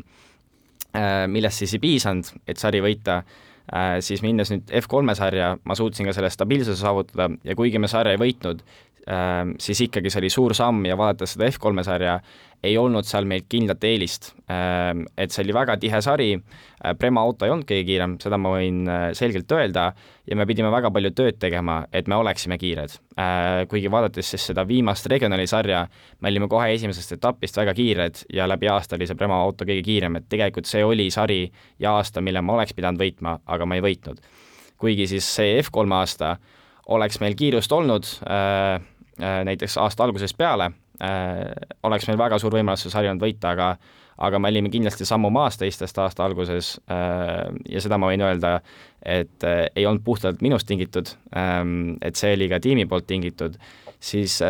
äh, 0.92 1.25
millest 1.33 1.64
siis 1.64 1.76
ei 1.78 1.85
piisanud, 1.88 2.35
et 2.47 2.61
sari 2.61 2.85
võita 2.85 3.23
siis 3.99 4.21
minnes 4.23 4.47
nüüd 4.52 4.68
F3 4.78 5.16
sarja, 5.18 5.49
ma 5.66 5.75
suutsin 5.75 6.06
ka 6.06 6.12
selle 6.14 6.28
stabiilsuse 6.30 6.78
saavutada 6.78 7.33
ja 7.42 7.56
kuigi 7.59 7.80
me 7.83 7.88
sarja 7.90 8.12
ei 8.14 8.21
võitnud, 8.21 8.61
siis 9.63 9.81
ikkagi 9.85 10.11
see 10.11 10.19
oli 10.19 10.31
suur 10.35 10.55
samm 10.59 10.87
ja 10.89 10.97
vaadates 10.99 11.37
seda 11.37 11.47
F3 11.47 11.85
sarja, 11.87 12.17
ei 12.67 12.77
olnud 12.79 13.07
seal 13.07 13.27
meil 13.29 13.45
kindlat 13.49 13.85
eelist. 13.87 14.33
Ehm, 14.51 15.05
et 15.19 15.33
see 15.35 15.45
oli 15.45 15.55
väga 15.55 15.77
tihe 15.81 16.01
sari, 16.03 16.33
äh, 16.35 16.95
Prema 16.99 17.23
auto 17.23 17.47
ei 17.47 17.53
olnud 17.53 17.67
kõige 17.69 17.85
kiirem, 17.87 18.17
seda 18.23 18.39
ma 18.41 18.55
võin 18.57 18.81
äh, 18.91 19.05
selgelt 19.17 19.53
öelda, 19.53 19.91
ja 20.27 20.39
me 20.39 20.47
pidime 20.49 20.73
väga 20.75 20.91
palju 20.95 21.13
tööd 21.17 21.39
tegema, 21.43 21.83
et 21.93 22.09
me 22.11 22.19
oleksime 22.19 22.59
kiired. 22.59 22.97
Äh, 23.21 23.67
kuigi 23.71 23.93
vaadates 23.93 24.33
siis 24.33 24.49
seda 24.51 24.67
viimast 24.69 25.07
regionaalisarja, 25.13 25.85
me 26.21 26.33
olime 26.33 26.51
kohe 26.51 26.73
esimesest 26.75 27.17
etapist 27.19 27.61
väga 27.61 27.77
kiired 27.77 28.25
ja 28.35 28.49
läbi 28.49 28.71
aasta 28.73 28.99
oli 28.99 29.07
see 29.07 29.19
Prema 29.19 29.39
auto 29.45 29.69
kõige 29.69 29.85
kiirem, 29.87 30.19
et 30.19 30.29
tegelikult 30.33 30.67
see 30.67 30.85
oli 30.85 31.11
sari 31.15 31.45
ja 31.79 31.97
aasta, 32.01 32.25
mille 32.25 32.43
ma 32.43 32.59
oleks 32.59 32.75
pidanud 32.77 33.01
võitma, 33.03 33.39
aga 33.47 33.69
ma 33.69 33.79
ei 33.79 33.87
võitnud. 33.87 34.21
kuigi 34.77 35.07
siis 35.09 35.25
see 35.39 35.57
F3 35.63 35.93
aasta 35.97 36.37
oleks 36.93 37.21
meil 37.21 37.35
kiirust 37.35 37.73
olnud 37.73 38.05
Äh, 38.27 38.81
näiteks 39.18 39.78
aasta 39.80 40.04
algusest 40.04 40.37
peale, 40.38 40.70
äh, 41.02 41.44
oleks 41.82 42.08
meil 42.08 42.18
väga 42.20 42.40
suur 42.42 42.54
võimalus 42.56 42.87
see 42.87 42.92
sari 42.92 43.08
olnud 43.12 43.25
võita, 43.25 43.54
aga 43.54 43.76
aga 44.16 44.38
me 44.40 44.49
olime 44.49 44.70
kindlasti 44.73 45.04
sammu 45.04 45.28
maas 45.28 45.58
teistest 45.61 45.99
aasta 46.00 46.25
alguses 46.25 46.78
äh, 46.88 47.50
ja 47.68 47.82
seda 47.85 47.99
ma 48.00 48.08
võin 48.08 48.25
öelda, 48.25 48.54
et 49.04 49.44
ei 49.46 49.85
olnud 49.87 50.04
puhtalt 50.04 50.40
minust 50.44 50.66
tingitud, 50.68 51.12
ähm, 51.37 51.99
et 52.00 52.16
see 52.16 52.32
oli 52.32 52.49
ka 52.49 52.61
tiimi 52.64 52.87
poolt 52.88 53.06
tingitud, 53.06 53.58
siis 54.00 54.40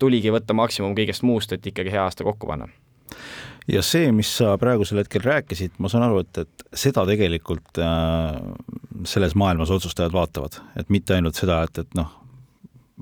tuligi 0.00 0.32
võtta 0.32 0.56
maksimum 0.56 0.96
kõigest 0.96 1.24
muust, 1.28 1.52
et 1.52 1.66
ikkagi 1.68 1.92
hea 1.92 2.04
aasta 2.06 2.24
kokku 2.24 2.48
panna. 2.48 2.70
Ja 3.70 3.82
see, 3.86 4.08
mis 4.14 4.30
sa 4.38 4.54
praegusel 4.58 5.02
hetkel 5.02 5.22
rääkisid, 5.24 5.76
ma 5.78 5.90
saan 5.92 6.06
aru, 6.06 6.22
et, 6.24 6.40
et 6.42 6.78
seda 6.84 7.04
tegelikult 7.06 7.78
äh, 7.82 8.38
selles 9.06 9.36
maailmas 9.38 9.70
otsustajad 9.74 10.14
vaatavad, 10.14 10.58
et 10.80 10.90
mitte 10.90 11.14
ainult 11.16 11.38
seda, 11.38 11.60
et, 11.68 11.82
et 11.84 11.98
noh, 11.98 12.16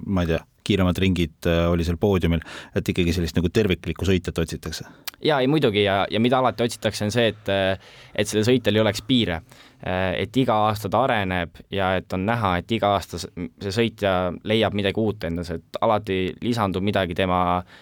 ma 0.06 0.24
ei 0.24 0.32
tea, 0.32 0.40
kiiremad 0.68 0.98
ringid 1.00 1.48
oli 1.70 1.84
seal 1.86 1.96
poodiumil, 2.00 2.42
et 2.76 2.88
ikkagi 2.92 3.14
sellist 3.16 3.38
nagu 3.38 3.48
terviklikku 3.48 4.04
sõitjat 4.08 4.42
otsitakse? 4.42 4.84
jaa, 5.24 5.40
ei 5.40 5.48
muidugi 5.50 5.82
ja, 5.86 6.02
ja 6.10 6.20
mida 6.20 6.38
alati 6.42 6.66
otsitakse, 6.66 7.08
on 7.08 7.14
see, 7.14 7.32
et 7.32 7.48
et 7.48 8.28
sellel 8.28 8.46
sõitjal 8.50 8.76
ei 8.76 8.84
oleks 8.84 9.02
piire. 9.08 9.40
et 9.82 10.36
iga 10.36 10.54
aasta 10.68 10.90
ta 10.90 11.04
areneb 11.06 11.62
ja 11.70 11.94
et 11.96 12.12
on 12.12 12.26
näha, 12.26 12.56
et 12.58 12.72
iga 12.72 12.94
aasta 12.98 13.18
see 13.18 13.74
sõitja 13.74 14.14
leiab 14.44 14.74
midagi 14.74 15.00
uut 15.00 15.24
endas, 15.24 15.50
et 15.54 15.80
alati 15.80 16.34
lisandub 16.42 16.84
midagi 16.84 17.14
tema 17.14 17.40
äh, 17.58 17.78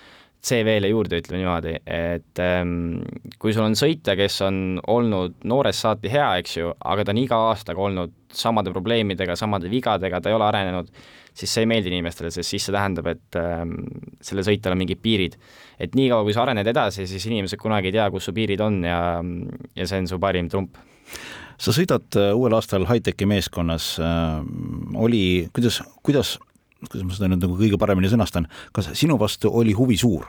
CV-le 0.46 0.90
juurde, 0.92 1.18
ütleme 1.20 1.40
niimoodi, 1.40 1.75
et 1.90 2.40
ähm, 2.42 3.00
kui 3.42 3.54
sul 3.54 3.66
on 3.66 3.75
sõitja, 3.78 4.14
kes 4.18 4.38
on 4.46 4.78
olnud 4.92 5.40
noorest 5.49 5.82
saati 5.82 6.12
hea, 6.12 6.28
eks 6.42 6.58
ju, 6.61 6.73
aga 6.87 7.06
ta 7.06 7.14
on 7.14 7.20
iga 7.23 7.40
aastaga 7.49 7.82
olnud 7.88 8.14
samade 8.37 8.70
probleemidega, 8.75 9.37
samade 9.38 9.70
vigadega, 9.73 10.20
ta 10.20 10.30
ei 10.30 10.37
ole 10.37 10.46
arenenud, 10.46 10.92
siis 11.36 11.52
see 11.52 11.66
ei 11.66 11.70
meeldi 11.70 11.92
inimestele, 11.92 12.32
sest 12.32 12.54
siis 12.54 12.66
see 12.66 12.74
tähendab, 12.74 13.10
et 13.12 13.38
ähm, 13.40 13.76
sellel 14.24 14.46
sõitjal 14.46 14.74
on 14.74 14.82
mingid 14.82 15.02
piirid. 15.04 15.38
et 15.78 15.94
niikaua, 15.98 16.24
kui 16.24 16.34
sa 16.36 16.46
arened 16.46 16.66
edasi, 16.72 17.06
siis 17.06 17.26
inimesed 17.28 17.60
kunagi 17.60 17.92
ei 17.92 17.98
tea, 17.98 18.10
kus 18.10 18.28
su 18.28 18.34
piirid 18.36 18.62
on 18.64 18.82
ja, 18.84 19.00
ja 19.76 19.86
see 19.88 20.02
on 20.02 20.10
su 20.10 20.20
parim 20.22 20.48
trump 20.52 20.80
sa 21.60 21.72
sõidad 21.72 22.18
äh, 22.18 22.32
uuel 22.36 22.56
aastal 22.56 22.88
Hightechi 22.88 23.28
meeskonnas 23.28 23.94
äh,, 24.02 24.42
oli, 24.96 25.22
kuidas, 25.52 25.82
kuidas 26.02 26.36
kuidas 26.84 27.06
ma 27.06 27.16
seda 27.16 27.30
nüüd 27.30 27.44
nagu 27.44 27.56
kõige 27.58 27.78
paremini 27.80 28.10
sõnastan, 28.12 28.48
kas 28.76 28.90
sinu 28.98 29.18
vastu 29.20 29.50
oli 29.52 29.74
huvi 29.76 29.96
suur? 30.00 30.26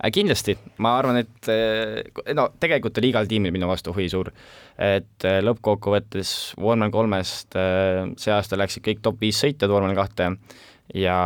Äh, 0.00 0.10
kindlasti, 0.14 0.56
ma 0.80 0.94
arvan, 0.96 1.20
et 1.20 1.48
äh, 1.52 2.00
no 2.36 2.48
tegelikult 2.60 2.98
oli 3.00 3.10
igal 3.12 3.28
tiimil 3.28 3.52
minu 3.52 3.68
vastu 3.68 3.92
huvi 3.92 4.08
suur. 4.08 4.32
et 4.80 5.26
äh, 5.28 5.40
lõppkokkuvõttes 5.44 6.54
vormel 6.56 6.92
kolmest 6.94 7.56
see 8.16 8.32
aasta 8.32 8.56
läksid 8.56 8.86
kõik 8.86 9.02
top 9.04 9.20
viis 9.20 9.40
sõitjad 9.42 9.68
vormel 9.68 9.96
kahte. 9.98 10.30
Ja, 10.96 11.18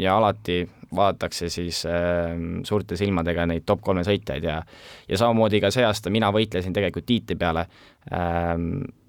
ja 0.00 0.12
alati 0.16 0.62
vaadatakse 0.96 1.48
siis 1.50 1.82
äh, 1.86 2.32
suurte 2.66 2.96
silmadega 2.96 3.44
neid 3.50 3.66
top 3.66 3.82
kolme 3.84 4.04
sõitjaid 4.06 4.46
ja 4.46 4.60
ja 5.08 5.18
samamoodi 5.18 5.60
ka 5.62 5.70
see 5.74 5.84
aasta 5.86 6.10
mina 6.10 6.30
võitlesin 6.34 6.74
tegelikult 6.74 7.06
tiitli 7.06 7.36
peale 7.38 7.66
äh,, 8.14 8.54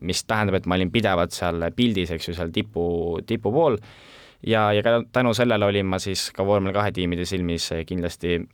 mis 0.01 0.23
tähendab, 0.25 0.59
et 0.59 0.69
ma 0.69 0.77
olin 0.77 0.91
pidevalt 0.93 1.33
seal 1.37 1.69
pildis, 1.77 2.11
eks 2.13 2.29
ju, 2.29 2.37
seal 2.37 2.53
tipu, 2.53 2.83
tipu 3.25 3.53
pool 3.53 3.79
ja, 4.47 4.71
ja 4.73 4.83
ka 4.83 5.01
tänu 5.11 5.33
sellele 5.37 5.65
olin 5.65 5.85
ma 5.85 5.99
siis 5.99 6.29
ka 6.35 6.45
vormel 6.45 6.73
kahe 6.73 6.91
tiimide 6.95 7.25
silmis 7.29 7.69
kindlasti 7.87 8.39
äh, 8.39 8.51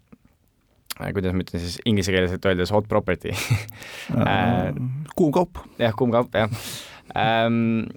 kuidas 1.14 1.36
ma 1.36 1.46
ütlen 1.46 1.64
siis 1.64 1.80
inglise 1.86 2.14
keeles 2.14 2.36
öeldes 2.38 2.74
hot 2.74 2.90
property. 2.90 3.34
Äh, 4.08 4.72
kuum 5.16 5.34
kaup. 5.36 5.60
jah, 5.80 5.92
kuum 5.98 6.14
kaup, 6.14 6.32
jah. 6.36 6.48
Ähm, 7.12 7.88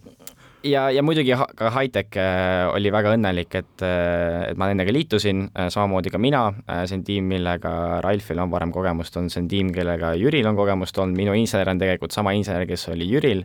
ja, 0.67 0.89
ja 0.91 1.03
muidugi 1.07 1.37
ka 1.57 1.71
Hightech 1.71 2.19
äh, 2.19 2.67
oli 2.75 2.91
väga 2.93 3.15
õnnelik, 3.15 3.55
et, 3.61 3.85
äh, 3.87 4.51
et 4.51 4.59
ma 4.59 4.69
nendega 4.71 4.93
liitusin, 4.95 5.47
samamoodi 5.71 6.11
ka 6.11 6.19
mina, 6.19 6.49
see 6.89 6.99
on 6.99 7.05
tiim, 7.07 7.29
millega 7.31 8.01
Ralfil 8.05 8.43
on 8.43 8.51
varem 8.53 8.75
kogemust 8.75 9.17
olnud, 9.17 9.33
see 9.33 9.45
on 9.45 9.51
tiim, 9.53 9.71
kellega 9.77 10.17
Jüril 10.19 10.51
on 10.51 10.59
kogemust 10.59 10.99
olnud, 10.99 11.19
minu 11.19 11.37
insener 11.39 11.71
on 11.71 11.81
tegelikult 11.81 12.17
sama 12.17 12.35
insener, 12.37 12.67
kes 12.69 12.89
oli 12.91 13.07
Jüril, 13.11 13.45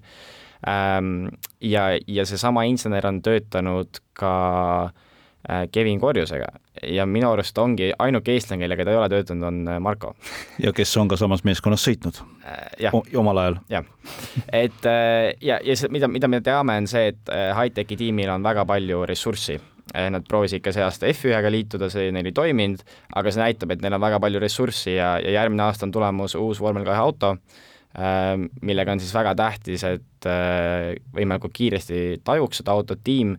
ja, 0.65 1.83
ja 2.07 2.25
seesama 2.25 2.63
insener 2.65 3.05
on 3.07 3.21
töötanud 3.21 3.99
ka 4.17 4.35
Kevin 5.71 5.99
Korjusega 6.01 6.47
ja 6.83 7.05
minu 7.05 7.29
arust 7.31 7.57
ongi 7.61 7.91
ainuke 7.99 8.33
eestlane, 8.33 8.63
kellega 8.63 8.85
ta 8.85 8.93
ei 8.93 8.99
ole 8.99 9.09
töötanud, 9.11 9.45
on 9.47 9.83
Marko. 9.83 10.15
ja 10.65 10.73
kes 10.75 10.95
on 10.97 11.11
ka 11.11 11.19
samas 11.19 11.45
meeskonnas 11.47 11.85
sõitnud 11.85 12.19
äh, 12.47 12.97
omal 13.17 13.41
ajal. 13.43 13.59
jah, 13.71 13.87
et 14.49 14.89
äh, 14.89 15.31
ja, 15.41 15.59
ja 15.63 15.77
see, 15.77 15.91
mida, 15.93 16.09
mida 16.11 16.29
me 16.31 16.41
teame, 16.45 16.79
on 16.81 16.89
see, 16.91 17.13
et 17.13 17.33
äh, 17.33 17.51
Hightechi 17.57 17.99
tiimil 17.99 18.31
on 18.33 18.45
väga 18.45 18.65
palju 18.69 19.05
ressurssi. 19.09 19.59
Äh, 19.93 20.09
nad 20.11 20.25
proovisid 20.27 20.63
ka 20.65 20.73
see 20.73 20.83
aasta 20.83 21.07
F1-ga 21.11 21.51
liituda, 21.53 21.91
see 21.93 22.09
neil 22.13 22.31
ei 22.31 22.35
toiminud, 22.35 22.81
aga 23.15 23.31
see 23.31 23.43
näitab, 23.43 23.75
et 23.75 23.85
neil 23.85 23.95
on 23.95 24.03
väga 24.03 24.19
palju 24.23 24.41
ressurssi 24.41 24.97
ja, 24.97 25.15
ja 25.21 25.37
järgmine 25.39 25.67
aasta 25.67 25.85
on 25.87 25.93
tulemas 25.95 26.35
uus 26.39 26.61
vormel 26.61 26.87
kahe 26.87 26.99
auto, 26.99 27.35
millega 27.95 28.91
on 28.91 28.99
siis 28.99 29.13
väga 29.15 29.31
tähtis, 29.39 29.85
et 29.87 30.27
võimalikult 31.15 31.53
kiiresti 31.55 31.99
tajuks 32.27 32.59
seda 32.59 32.73
autot 32.75 32.99
tiim 33.03 33.37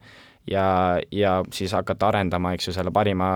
ja, 0.49 0.97
ja 1.13 1.43
siis 1.53 1.75
hakata 1.77 2.09
arendama, 2.09 2.55
eks 2.57 2.71
ju, 2.71 2.73
selle 2.73 2.93
parima, 2.95 3.29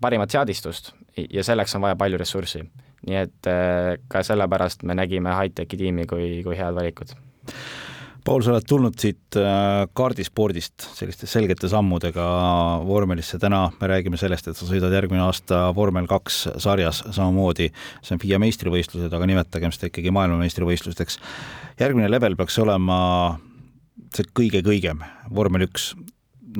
parimat 0.00 0.32
seadistust 0.32 0.94
ja 1.20 1.44
selleks 1.44 1.76
on 1.76 1.84
vaja 1.84 1.98
palju 2.00 2.22
ressurssi 2.22 2.64
nii 3.06 3.18
et 3.20 3.50
äh, 3.50 3.96
ka 4.10 4.22
sellepärast 4.26 4.82
me 4.86 4.96
nägime 4.98 5.34
Hightechi 5.34 5.78
tiimi 5.80 6.06
kui, 6.10 6.42
kui 6.46 6.58
head 6.58 6.74
valikud. 6.76 7.14
Paul, 8.26 8.42
sa 8.42 8.50
oled 8.50 8.64
tulnud 8.66 8.96
siit 8.98 9.36
äh, 9.38 9.84
kaardispordist 9.94 10.88
selliste 10.96 11.28
selgete 11.30 11.68
sammudega 11.70 12.24
vormelisse, 12.82 13.38
täna 13.38 13.68
me 13.78 13.90
räägime 13.92 14.18
sellest, 14.18 14.48
et 14.50 14.58
sa 14.58 14.66
sõidad 14.66 14.90
järgmine 14.90 15.22
aasta 15.22 15.68
vormel 15.76 16.08
kaks 16.10 16.40
sarjas 16.62 17.04
samamoodi, 17.06 17.68
see 18.02 18.16
on 18.16 18.22
FIA 18.24 18.40
meistrivõistlused, 18.42 19.14
aga 19.14 19.30
nimetagem 19.30 19.74
seda 19.74 19.92
ikkagi 19.92 20.10
maailmameistrivõistlusteks. 20.16 21.20
järgmine 21.78 22.10
level 22.10 22.34
peaks 22.40 22.58
olema 22.58 22.98
see 24.16 24.26
kõige 24.34 24.64
kõigem, 24.66 25.06
vormel 25.30 25.68
üks 25.68 25.92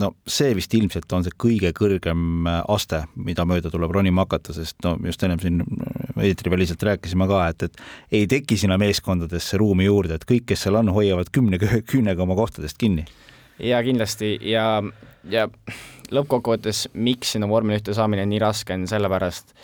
no 0.01 0.13
see 0.29 0.55
vist 0.57 0.75
ilmselt 0.77 1.13
on 1.17 1.25
see 1.27 1.35
kõige 1.41 1.73
kõrgem 1.77 2.49
äh, 2.49 2.61
aste, 2.73 3.03
mida 3.17 3.47
mööda 3.49 3.71
tuleb 3.73 3.95
ronima 3.97 4.27
hakata, 4.27 4.55
sest 4.57 4.79
no 4.87 4.97
just 5.07 5.23
ennem 5.27 5.41
siin 5.43 5.63
äh, 5.63 6.27
eetriväliselt 6.31 6.83
rääkisime 6.87 7.29
ka, 7.31 7.43
et, 7.53 7.67
et 7.69 8.21
ei 8.21 8.29
teki 8.31 8.59
sinna 8.61 8.79
meeskondadesse 8.81 9.61
ruumi 9.61 9.89
juurde, 9.89 10.19
et 10.19 10.29
kõik, 10.29 10.49
kes 10.51 10.67
seal 10.67 10.79
on, 10.81 10.93
hoiavad 10.97 11.33
kümne 11.33 11.61
küünega 11.61 12.27
oma 12.27 12.39
kohtadest 12.39 12.79
kinni. 12.81 13.07
ja 13.63 13.81
kindlasti 13.85 14.37
ja, 14.51 14.83
ja 15.31 15.49
lõppkokkuvõttes, 16.13 16.87
miks 16.95 17.35
sinna 17.35 17.49
vormel 17.51 17.81
ühte 17.81 17.97
saamine 17.97 18.27
nii 18.29 18.43
raske 18.43 18.77
on, 18.77 18.87
sellepärast 18.91 19.57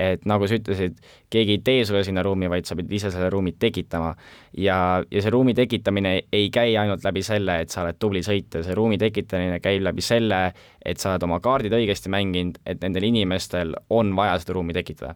et 0.00 0.26
nagu 0.28 0.46
sa 0.48 0.56
ütlesid, 0.56 0.96
keegi 1.30 1.56
ei 1.56 1.62
tee 1.64 1.84
sulle 1.84 2.02
sinna 2.04 2.22
ruumi, 2.26 2.48
vaid 2.50 2.66
sa 2.66 2.76
pead 2.78 2.90
ise 2.92 3.10
selle 3.12 3.30
ruumi 3.30 3.52
tekitama. 3.58 4.14
ja, 4.58 4.76
ja 5.10 5.22
see 5.22 5.30
ruumi 5.30 5.54
tekitamine 5.54 6.14
ei 6.32 6.50
käi 6.50 6.76
ainult 6.76 7.04
läbi 7.04 7.22
selle, 7.22 7.60
et 7.62 7.70
sa 7.70 7.84
oled 7.84 7.98
tubli 7.98 8.22
sõitja, 8.26 8.64
see 8.66 8.74
ruumi 8.74 8.98
tekitamine 8.98 9.60
käib 9.62 9.84
läbi 9.86 10.02
selle, 10.02 10.40
et 10.84 10.98
sa 10.98 11.12
oled 11.12 11.28
oma 11.28 11.40
kaardid 11.40 11.74
õigesti 11.76 12.10
mänginud, 12.12 12.58
et 12.66 12.82
nendel 12.82 13.06
inimestel 13.10 13.76
on 13.90 14.14
vaja 14.16 14.38
seda 14.42 14.58
ruumi 14.58 14.76
tekitada. 14.76 15.14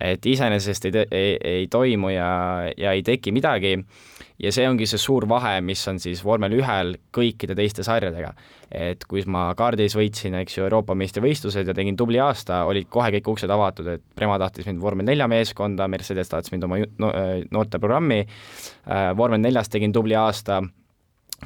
et 0.00 0.26
iseenesest 0.26 0.84
ei, 0.86 0.92
ei, 1.10 1.36
ei 1.44 1.66
toimu 1.66 2.08
ja, 2.14 2.30
ja 2.76 2.92
ei 2.92 3.02
teki 3.02 3.32
midagi 3.32 3.76
ja 4.40 4.52
see 4.54 4.64
ongi 4.68 4.88
see 4.88 5.00
suur 5.00 5.26
vahe, 5.28 5.58
mis 5.64 5.82
on 5.90 6.00
siis 6.00 6.22
vormel 6.24 6.54
ühel 6.56 6.94
kõikide 7.16 7.56
teiste 7.58 7.84
sarjadega. 7.86 8.32
et 8.70 9.02
kui 9.10 9.24
ma 9.26 9.48
kaardis 9.58 9.96
võitsin, 9.98 10.36
eks 10.38 10.56
ju, 10.56 10.64
Euroopa 10.68 10.94
meistrivõistlused 10.94 11.66
ja 11.66 11.74
tegin 11.74 11.96
tubli 11.98 12.20
aasta, 12.22 12.62
olid 12.70 12.86
kohe 12.88 13.08
kõik 13.16 13.32
uksed 13.32 13.50
avatud, 13.50 13.88
et 13.96 14.04
Prema 14.14 14.36
tahtis 14.38 14.68
mind 14.68 14.78
vormel 14.80 15.08
nelja 15.08 15.26
meeskonda, 15.50 15.88
Mercedes 15.88 16.30
tahtis 16.30 16.52
mind 16.54 16.64
oma 16.64 16.78
no, 16.98 17.12
noorteprogrammi, 17.50 18.20
äh, 18.86 19.10
vormel 19.16 19.42
neljas 19.42 19.68
tegin 19.68 19.92
tubli 19.92 20.14
aasta, 20.14 20.62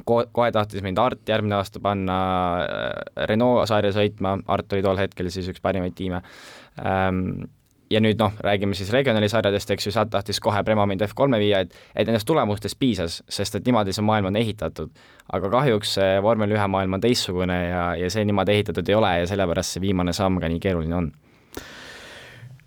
ko-, 0.05 0.25
kohe 0.31 0.51
tahtis 0.51 0.83
mind 0.85 1.01
Art 1.01 1.27
järgmine 1.27 1.57
aasta 1.59 1.81
panna 1.83 2.17
äh, 2.63 3.27
Renault 3.29 3.67
sarja 3.67 3.91
sõitma, 3.95 4.37
Art 4.47 4.73
oli 4.73 4.85
tol 4.85 5.01
hetkel 5.01 5.29
siis 5.33 5.49
üks 5.51 5.61
parimaid 5.61 5.95
tiime 5.97 6.21
ähm, 6.79 7.47
ja 7.89 8.01
nüüd 8.01 8.17
noh, 8.19 8.33
räägime 8.41 8.73
siis 8.73 8.89
regionaalisarjadest, 8.93 9.71
eks 9.75 9.87
ju, 9.87 9.93
sealt 9.93 10.09
tahtis 10.13 10.39
kohe 10.41 10.63
Prema 10.65 10.87
mind 10.89 11.03
F3-e 11.05 11.39
viia, 11.41 11.59
et 11.65 11.75
et 11.95 12.07
nendest 12.07 12.27
tulemustest 12.27 12.79
piisas, 12.79 13.21
sest 13.29 13.55
et 13.55 13.67
niimoodi 13.67 13.93
see 13.93 14.05
maailm 14.05 14.31
on 14.31 14.39
ehitatud. 14.41 14.89
aga 15.33 15.49
kahjuks 15.49 15.93
see 15.99 16.21
vormel 16.21 16.51
ühe 16.51 16.67
maailm 16.67 16.97
on 16.97 17.01
teistsugune 17.01 17.59
ja, 17.69 17.85
ja 17.95 18.09
see 18.09 18.25
niimoodi 18.25 18.57
ehitatud 18.57 18.89
ei 18.89 18.95
ole 18.95 19.13
ja 19.19 19.27
sellepärast 19.27 19.77
see 19.77 19.81
viimane 19.81 20.13
samm 20.13 20.39
ka 20.41 20.49
nii 20.49 20.59
keeruline 20.59 20.95
on 20.95 21.11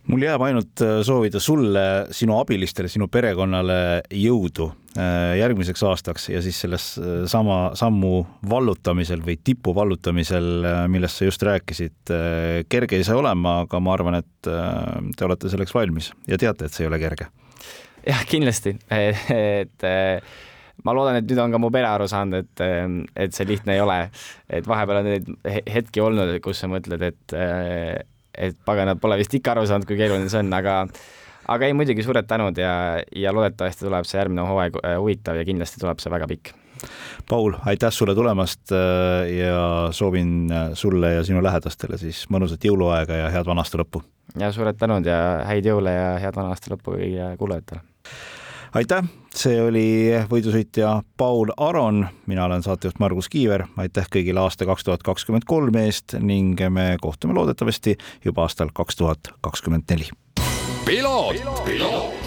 mul 0.09 0.25
jääb 0.25 0.43
ainult 0.47 0.83
äh, 0.85 0.99
soovida 1.07 1.41
sulle, 1.43 1.85
sinu 2.17 2.38
abilistele, 2.38 2.88
sinu 2.91 3.09
perekonnale 3.12 3.79
jõudu 4.15 4.71
äh, 4.97 5.37
järgmiseks 5.41 5.85
aastaks 5.91 6.29
ja 6.33 6.41
siis 6.45 6.61
selles 6.65 6.91
äh, 7.00 7.23
sama 7.31 7.75
sammu 7.79 8.23
vallutamisel 8.49 9.23
või 9.25 9.38
tipu 9.45 9.75
vallutamisel, 9.77 10.50
millest 10.91 11.21
sa 11.21 11.29
just 11.29 11.45
rääkisid. 11.45 12.15
kerge 12.69 12.99
ei 12.99 13.07
saa 13.07 13.21
olema, 13.21 13.61
aga 13.67 13.81
ma 13.85 13.95
arvan, 13.95 14.21
et 14.23 14.49
te 14.49 15.27
olete 15.27 15.50
selleks 15.53 15.75
valmis 15.75 16.12
ja 16.29 16.38
teate, 16.41 16.67
et 16.67 16.75
see 16.75 16.87
ei 16.87 16.93
ole 16.93 17.00
kerge. 17.03 17.29
jah, 18.07 18.25
kindlasti, 18.29 18.77
et 19.61 19.88
ma 20.85 20.95
loodan, 20.95 21.19
et 21.19 21.27
nüüd 21.29 21.41
on 21.43 21.53
ka 21.53 21.61
mu 21.61 21.73
pere 21.75 21.91
aru 21.91 22.09
saanud, 22.09 22.47
et, 22.47 23.09
et 23.17 23.35
see 23.37 23.49
lihtne 23.49 23.77
ei 23.77 23.83
ole. 23.85 23.99
et 24.49 24.69
vahepeal 24.69 25.03
on 25.03 25.11
neid 25.11 25.35
hetki 25.69 26.00
olnud, 26.00 26.38
kus 26.45 26.65
sa 26.65 26.71
mõtled, 26.71 27.05
et 27.12 27.37
et 28.38 28.59
paganad 28.66 29.00
pole 29.02 29.18
vist 29.21 29.35
ikka 29.35 29.57
aru 29.57 29.66
saanud, 29.68 29.87
kui 29.88 29.99
keeruline 29.99 30.30
see 30.30 30.42
on, 30.45 30.52
aga 30.54 30.85
aga 31.49 31.68
ei, 31.68 31.76
muidugi 31.76 32.04
suured 32.04 32.28
tänud 32.28 32.59
ja, 32.61 32.73
ja 33.16 33.35
loodetavasti 33.35 33.87
tuleb 33.87 34.09
see 34.09 34.21
järgmine 34.21 34.47
hooaeg 34.49 34.80
äh, 34.83 34.97
huvitav 35.00 35.38
ja 35.38 35.47
kindlasti 35.49 35.80
tuleb 35.83 36.00
see 36.02 36.12
väga 36.12 36.28
pikk. 36.30 36.52
Paul, 37.28 37.57
aitäh 37.66 37.90
sulle 37.95 38.14
tulemast 38.14 38.73
äh, 38.73 39.26
ja 39.33 39.62
soovin 39.97 40.52
äh, 40.52 40.71
sulle 40.78 41.16
ja 41.16 41.25
sinu 41.26 41.42
lähedastele 41.45 41.99
siis 41.99 42.26
mõnusat 42.33 42.64
jõuluaega 42.68 43.23
ja 43.25 43.33
head 43.35 43.49
vana 43.49 43.64
aasta 43.64 43.80
lõppu! 43.80 44.04
ja 44.38 44.52
suured 44.52 44.76
tänud 44.78 45.07
ja 45.09 45.18
häid 45.49 45.66
jõule 45.66 45.95
ja 45.95 46.11
head 46.23 46.37
vana 46.37 46.52
aasta 46.54 46.75
lõppu 46.75 46.99
kõigile 46.99 47.33
kuulajatele! 47.40 47.83
Aitäh, 48.75 49.05
see 49.35 49.61
oli 49.63 49.87
võidusõitja 50.31 50.99
Paul 51.17 51.53
Aron, 51.57 52.07
mina 52.27 52.45
olen 52.45 52.63
saatejuht 52.63 53.01
Margus 53.03 53.29
Kiiver, 53.33 53.67
aitäh 53.81 54.09
kõigile 54.13 54.43
aasta 54.43 54.69
kaks 54.69 54.85
tuhat 54.85 55.05
kakskümmend 55.07 55.49
kolm 55.49 55.81
eest 55.81 56.19
ning 56.21 56.61
me 56.71 56.91
kohtume 57.01 57.37
loodetavasti 57.39 57.97
juba 58.25 58.47
aastal 58.49 58.73
kaks 58.75 59.01
tuhat 59.01 59.33
kakskümmend 59.41 59.89
neli. 59.91 60.11
piloot, 60.85 61.65
piloot.. 61.65 62.18